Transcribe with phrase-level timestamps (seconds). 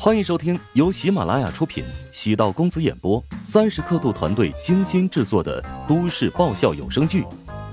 [0.00, 7.22] 欢迎收听由喜马拉雅出品、喜道公子演播、三十刻度团队精心制作的都市爆笑有声剧《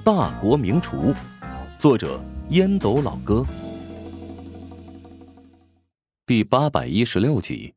[0.03, 1.13] 大国名厨》，
[1.77, 2.19] 作者
[2.49, 3.45] 烟斗老哥，
[6.25, 7.75] 第八百一十六集。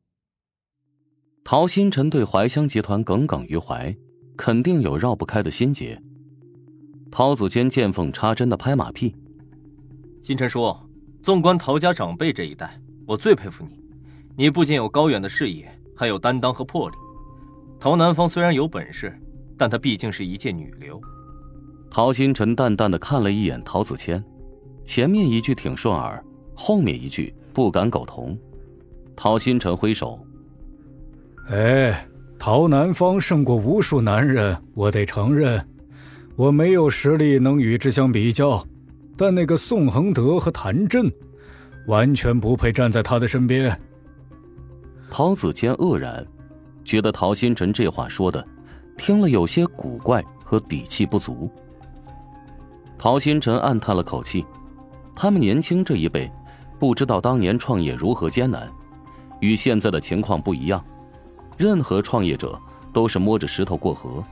[1.43, 3.95] 陶新辰对怀香集团耿耿于怀，
[4.35, 6.01] 肯定有绕不开的心结。
[7.11, 9.15] 陶子坚见缝插针的拍马屁
[10.25, 10.75] ：“新辰叔，
[11.21, 13.79] 纵观陶家长辈这一代，我最佩服你。”
[14.39, 16.95] 你不仅有高远的视野，还有担当和魄力。
[17.77, 19.13] 陶南方虽然有本事，
[19.57, 20.97] 但她毕竟是一介女流。
[21.91, 24.23] 陶星辰淡淡的看了一眼陶子谦，
[24.85, 26.23] 前面一句挺顺耳，
[26.55, 28.39] 后面一句不敢苟同。
[29.13, 30.17] 陶星辰挥手
[31.51, 32.07] ：“哎，
[32.39, 35.61] 陶南方胜过无数男人，我得承认，
[36.37, 38.65] 我没有实力能与之相比较。
[39.17, 41.11] 但那个宋恒德和谭震，
[41.87, 43.77] 完全不配站在他的身边。”
[45.09, 46.25] 陶子谦愕然，
[46.85, 48.45] 觉得陶新辰这话说的，
[48.97, 51.49] 听了有些古怪和底气不足。
[52.97, 54.45] 陶新辰暗叹了口气，
[55.15, 56.31] 他们年轻这一辈，
[56.77, 58.69] 不知道当年创业如何艰难，
[59.39, 60.83] 与现在的情况不一样。
[61.57, 62.57] 任何创业者
[62.93, 64.23] 都是摸着石头过河，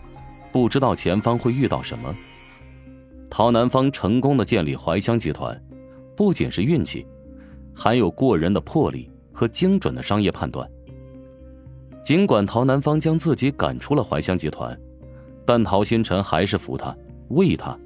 [0.52, 2.16] 不知道前方会遇到什么。
[3.30, 5.60] 陶南方成功的建立怀香集团，
[6.16, 7.06] 不仅是运气，
[7.74, 9.10] 还有过人的魄力。
[9.38, 10.68] 和精准的商业判断。
[12.04, 14.76] 尽管陶南方将自己赶出了怀香集团，
[15.46, 16.96] 但陶新辰还是服他、
[17.28, 17.78] 为他。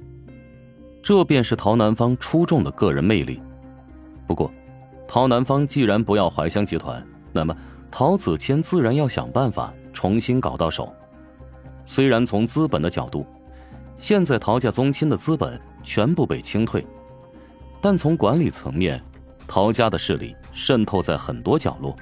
[1.02, 3.38] 这便是陶南方出众的个人魅力。
[4.26, 4.50] 不过，
[5.06, 7.54] 陶南方既然不要怀香集团，那么
[7.90, 10.90] 陶子谦自然要想办法重新搞到手。
[11.84, 13.26] 虽然从资本的角度，
[13.98, 16.86] 现在陶家宗亲的资本全部被清退，
[17.82, 19.02] 但从管理层面，
[19.46, 20.34] 陶家的势力。
[20.52, 21.96] 渗透在很多角落。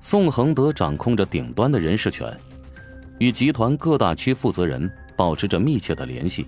[0.00, 2.32] 宋恒德掌控着顶端的人事权，
[3.18, 6.46] 与集团各大区负责人保持着密切的联系，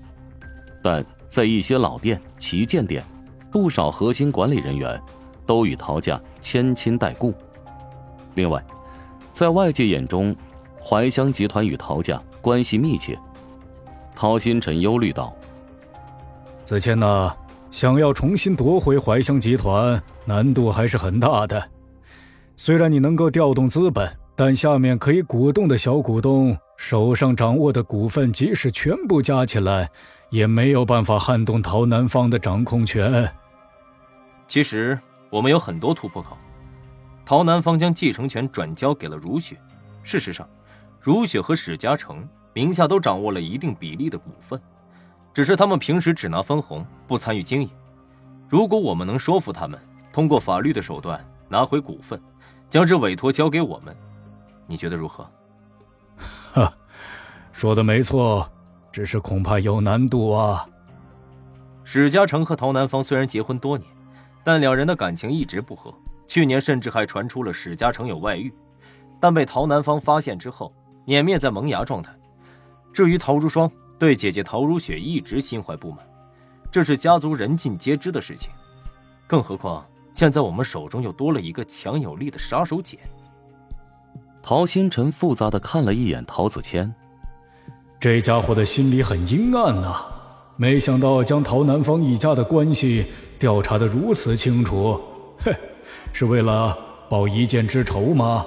[0.82, 3.04] 但在一些老店、旗舰店，
[3.50, 5.00] 不少核心管理人员
[5.44, 7.34] 都与陶家牵亲带故。
[8.34, 8.64] 另外，
[9.32, 10.36] 在外界眼中，
[10.80, 13.18] 怀香集团与陶家关系密切。
[14.14, 15.34] 陶新辰忧虑道
[16.64, 17.34] ：“子谦呢。”
[17.70, 21.70] 想要重新夺回怀香集团，难度还是很大的。
[22.56, 29.90] 虽然你能够调动资本，但下面可以鼓动的小股东手上掌握的股份，即使全部加起来，
[30.30, 33.30] 也没有办法撼动陶南方的掌控权。
[34.46, 34.98] 其实
[35.28, 36.36] 我们有很多突破口。
[37.24, 39.56] 陶南方将继承权转交给了如雪，
[40.02, 40.48] 事实上，
[41.00, 44.58] 如雪和史嘉诚名下都掌握了一定比例的股份。
[45.32, 47.70] 只是他们平时只拿分红，不参与经营。
[48.48, 49.78] 如果我们能说服他们
[50.12, 52.20] 通过法律的手段拿回股份，
[52.68, 53.96] 将这委托交给我们，
[54.66, 55.28] 你觉得如何？
[56.52, 56.72] 哈，
[57.52, 58.50] 说的没错，
[58.90, 60.66] 只是恐怕有难度啊。
[61.84, 63.88] 史嘉诚和陶南方虽然结婚多年，
[64.42, 65.94] 但两人的感情一直不和。
[66.26, 68.52] 去年甚至还传出了史嘉诚有外遇，
[69.20, 70.72] 但被陶南方发现之后，
[71.06, 72.14] 碾灭在萌芽状态。
[72.92, 73.70] 至于陶如霜。
[73.98, 75.98] 对姐姐陶如雪一直心怀不满，
[76.70, 78.50] 这是家族人尽皆知的事情。
[79.26, 82.98] 更何况现在我们手中又多了一个强有力的杀手锏。
[84.40, 86.94] 陶星辰复杂的看了一眼陶子谦，
[88.00, 90.06] 这家伙的心里很阴暗呐。
[90.56, 93.06] 没想到将陶南方一家的关系
[93.38, 95.00] 调查的如此清楚，
[95.40, 95.54] 哼，
[96.12, 96.76] 是为了
[97.08, 98.44] 报一箭之仇吗？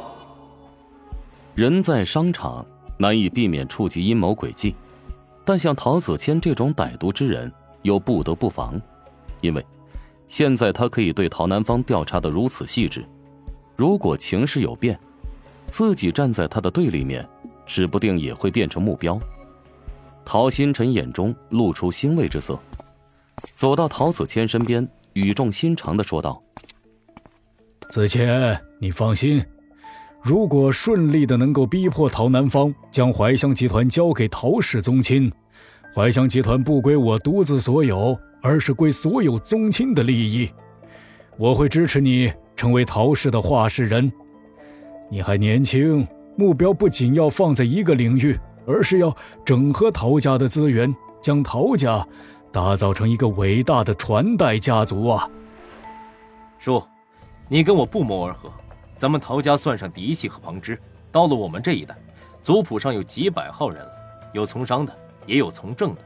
[1.56, 2.66] 人在商场，
[2.98, 4.76] 难以避免触及阴谋诡计。
[5.44, 8.80] 但像陶子谦这种歹毒之人，又不得不防，
[9.42, 9.66] 因为
[10.28, 13.04] 现在他可以对陶南方调查的如此细致。
[13.76, 15.00] 如果情势有变，
[15.70, 17.28] 自己站在他的对立面，
[17.66, 19.20] 指不定也会变成目标。
[20.24, 22.58] 陶新辰眼中露出欣慰之色，
[23.56, 26.42] 走到陶子谦身边，语重心长的说道
[27.90, 29.44] ：“子谦，你放心。”
[30.24, 35.32] 如果顺利的能够逼迫陶南方将怀香集团交给陶氏宗亲，
[35.96, 40.48] 怀香集团不归我独自所有，而是归所有宗亲的利益。
[41.38, 44.12] 我会支持你成为陶氏的话事人。
[45.10, 46.08] 你还年轻，
[46.38, 52.08] 目标不仅要放在一个领域，而是要整合陶家的资源，将陶家
[52.52, 55.28] 打造成一个伟大的传代家族啊！
[56.60, 56.82] 叔，
[57.48, 58.52] 你跟我不谋而合。
[59.02, 60.80] 咱们陶家算上嫡系和旁支，
[61.12, 61.98] 到了我们这一代，
[62.44, 63.92] 族谱上有几百号人了，
[64.32, 64.96] 有从商的，
[65.26, 66.02] 也有从政的。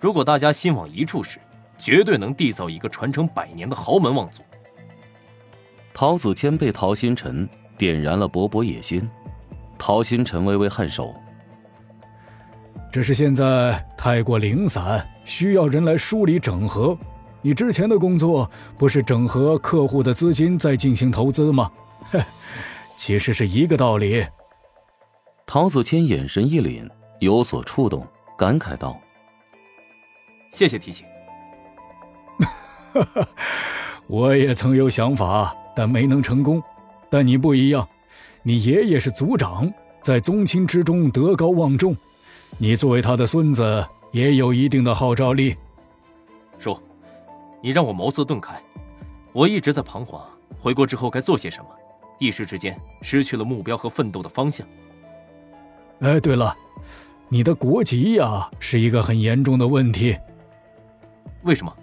[0.00, 1.38] 如果大家心往一处使，
[1.76, 4.42] 绝对能缔造一个传承百年的豪门望族。
[5.92, 7.46] 陶子谦被陶新辰
[7.76, 9.06] 点燃了勃勃野心，
[9.78, 11.14] 陶新辰微微颔首。
[12.90, 16.96] 只是现在太过零散，需要人来梳理整合。
[17.42, 21.70] 你之前的工作不是整合客户的资金再进行投资吗？
[22.10, 22.20] 嘿，
[22.96, 24.26] 其实是一个道理。
[25.46, 26.88] 陶子谦眼神一凛，
[27.20, 28.06] 有所触动，
[28.38, 28.98] 感慨道
[30.50, 31.06] ：“谢谢提醒。
[34.06, 36.62] 我也曾有想法，但没能成功。
[37.10, 37.86] 但你不一样，
[38.42, 41.96] 你爷爷是族长，在宗亲之中德高望重。”
[42.58, 45.56] 你作为他的孙子，也有一定的号召力。
[46.58, 46.78] 叔，
[47.62, 48.62] 你让我茅塞顿开，
[49.32, 50.22] 我一直在彷徨，
[50.60, 51.70] 回国之后该做些什么，
[52.18, 54.66] 一时之间失去了目标和奋斗的方向。
[56.00, 56.56] 哎，对了，
[57.28, 60.16] 你的国籍呀，是一个很严重的问题。
[61.42, 61.76] 为什么？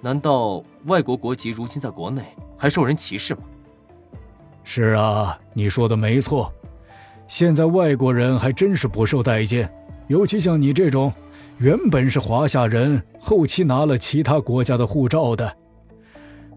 [0.00, 2.22] 难道外国国籍如今在国内
[2.58, 3.40] 还受人歧视吗？
[4.62, 6.52] 是啊，你说的没错，
[7.26, 9.70] 现在外国人还真是不受待见。
[10.08, 11.10] 尤其像你这种，
[11.56, 15.56] 原本是华夏人，后期拿了其他国家的护照的，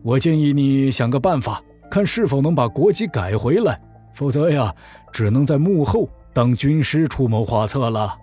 [0.04, 3.80] 我建议你想个办法，看是否能把国籍改回来。
[4.14, 4.74] 否则呀，
[5.12, 8.18] 只能在幕后当军师出谋划策了。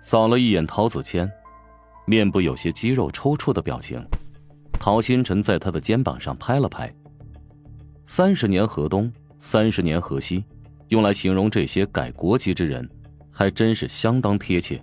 [0.00, 1.30] 扫了一眼陶子谦，
[2.06, 4.02] 面部有些肌肉抽搐的表情。
[4.80, 6.90] 陶新辰在他的肩膀上拍了拍。
[8.06, 10.44] 三十年河东，三十年河西，
[10.88, 12.88] 用来形容这些改国籍之人。
[13.36, 14.80] 还真是相当贴切。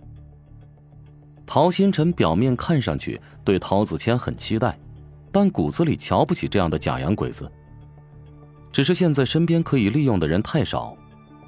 [1.45, 4.77] 陶新辰表面看上去对陶子谦很期待，
[5.31, 7.49] 但骨子里瞧不起这样的假洋鬼子。
[8.71, 10.95] 只是现在身边可以利用的人太少，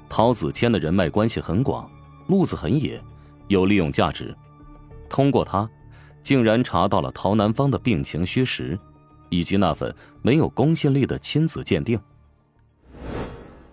[0.08, 1.90] 陶子谦的人脉关系很广，
[2.26, 3.00] 路子很野，
[3.48, 4.34] 有利用价值。
[5.08, 5.68] 通过他，
[6.22, 8.78] 竟然查到了陶南方的病情虚实，
[9.30, 11.98] 以及那份没有公信力的亲子鉴定。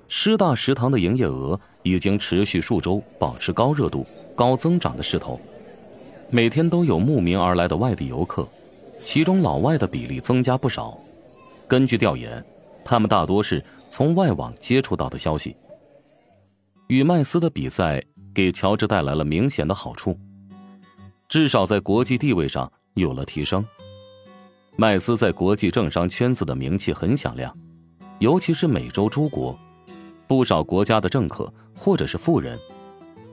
[0.07, 4.05] 师大食堂的营业额已经持续数周保持高热度、
[4.35, 5.39] 高增长的势头，
[6.29, 8.47] 每天都有慕名而来的外地游客，
[8.99, 10.97] 其中老外的比例增加不少。
[11.67, 12.43] 根据调研，
[12.83, 15.55] 他们大多是从外网接触到的消息。
[16.87, 20.17] 与麦斯的比赛给乔治带来了明显的好处，
[21.29, 23.65] 至少在国际地位上有了提升。
[24.75, 27.55] 麦斯在国际政商圈子的名气很响亮，
[28.19, 29.57] 尤其是美洲诸国。
[30.27, 32.57] 不少国家的政客或者是富人，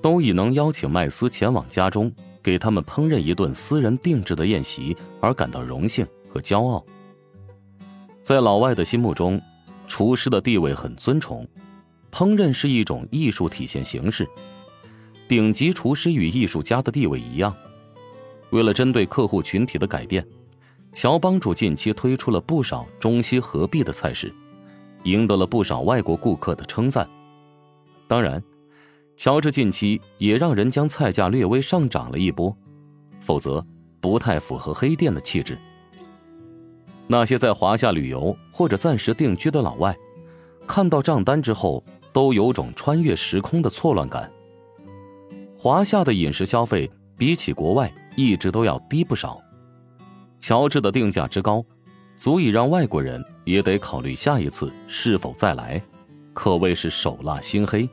[0.02, 2.12] 都以能邀请麦斯前往家中
[2.42, 6.84] 给他们烹饪一顿私人定制的宴席而感到荣幸和骄傲。
[8.22, 9.40] 在老外的心目中，
[9.86, 11.46] 厨师的地位很尊崇，
[12.12, 14.28] 烹饪是一种艺术体现形式。
[15.26, 17.54] 顶级厨师与艺术家的地位一样。
[18.50, 20.26] 为了针对客户群体的改变，
[20.92, 24.34] 乔帮主近期推出了不少中西合璧的菜式。
[25.04, 27.08] 赢得了不少外国顾客的称赞。
[28.06, 28.42] 当然，
[29.16, 32.54] 乔治近期也让人将菜价略微上涨了一波，
[33.20, 33.64] 否则
[34.00, 35.56] 不太符合黑店的气质。
[37.08, 39.96] 那些在华夏旅游或者暂时定居的老外，
[40.66, 41.82] 看到账单之后
[42.12, 44.30] 都有种穿越时空的错乱感。
[45.56, 49.40] 华夏的饮食消费比起国外一直都要低不少，
[50.38, 51.64] 乔治的定价之高。
[52.16, 55.80] 足以让外国人也得考虑下一次是否再来，
[56.34, 57.88] 可谓是手辣心黑。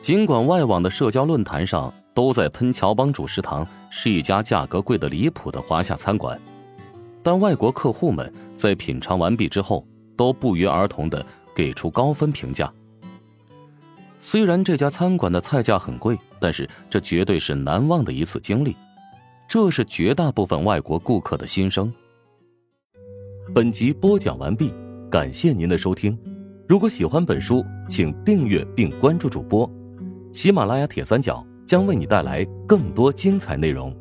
[0.00, 6.40] 尽管外网的社交论坛上都在喷乔帮主食堂是一家价格贵的离谱的华夏餐馆，
[7.22, 9.86] 但外国客户们在品尝完毕之后
[10.16, 11.24] 都不约而同的
[11.54, 12.72] 给出高分评价。
[14.18, 18.76] 虽然这家餐馆的菜价很贵，但是这绝对是难忘的一次经历，
[19.48, 21.92] 这是绝大部分外国顾客的心声。
[23.52, 24.72] 本集播讲完毕，
[25.10, 26.16] 感谢您的收听。
[26.68, 29.68] 如果喜欢本书，请订阅并关注主播。
[30.32, 33.94] 喜马拉雅铁三角将为你带来更多精彩内容。